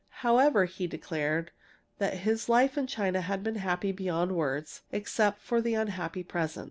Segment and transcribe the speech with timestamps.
[0.25, 1.51] However, he declared
[1.99, 6.59] that his life in China had been happy beyond words, except for the unhappy present.